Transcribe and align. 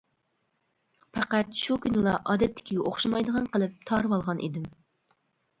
پەقەت 1.17 1.51
شۇ 1.63 1.77
كۈنىلا 1.83 2.15
ئادەتتىكىگە 2.33 2.87
ئوخشىمايدىغان 2.87 3.47
قىلىپ 3.57 3.77
تارىۋالغان 3.91 4.43
ئىدىم. 4.49 4.65